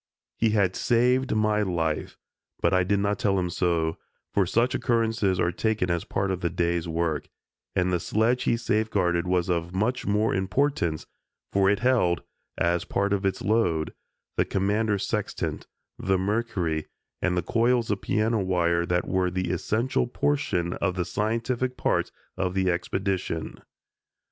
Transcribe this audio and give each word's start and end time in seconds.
He 0.35 0.49
had 0.49 0.75
saved 0.75 1.35
my 1.35 1.61
life, 1.61 2.17
but 2.59 2.73
I 2.73 2.83
did 2.83 2.97
not 2.97 3.19
tell 3.19 3.37
him 3.37 3.51
so, 3.51 3.99
for 4.33 4.47
such 4.47 4.73
occurrences 4.73 5.39
are 5.39 5.51
taken 5.51 5.91
as 5.91 6.05
part 6.05 6.31
of 6.31 6.41
the 6.41 6.49
day's 6.49 6.87
work, 6.87 7.29
and 7.75 7.93
the 7.93 7.99
sledge 7.99 8.45
he 8.45 8.57
safeguarded 8.57 9.27
was 9.27 9.47
of 9.47 9.75
much 9.75 10.07
more 10.07 10.33
importance, 10.33 11.05
for 11.53 11.69
it 11.69 11.81
held, 11.81 12.23
as 12.57 12.83
part 12.83 13.13
of 13.13 13.27
its 13.27 13.43
load, 13.43 13.93
the 14.37 14.43
Commander's 14.45 15.05
sextant, 15.07 15.67
the 15.99 16.17
mercury, 16.17 16.87
and 17.21 17.37
the 17.37 17.43
coils 17.43 17.91
of 17.91 18.01
piano 18.01 18.39
wire 18.39 18.87
that 18.87 19.07
were 19.07 19.29
the 19.29 19.51
essential 19.51 20.07
portion 20.07 20.73
of 20.81 20.95
the 20.95 21.05
scientific 21.05 21.77
part 21.77 22.11
of 22.37 22.55
the 22.55 22.71
expedition. 22.71 23.61